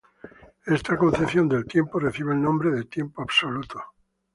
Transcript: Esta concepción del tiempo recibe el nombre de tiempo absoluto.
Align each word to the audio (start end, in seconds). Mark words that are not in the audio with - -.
Esta 0.65 0.97
concepción 0.97 1.47
del 1.47 1.67
tiempo 1.67 1.99
recibe 1.99 2.33
el 2.33 2.41
nombre 2.41 2.71
de 2.71 2.85
tiempo 2.85 3.21
absoluto. 3.21 3.79